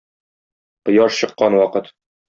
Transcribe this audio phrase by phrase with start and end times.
[0.83, 1.85] Кояш чыккан вакыт.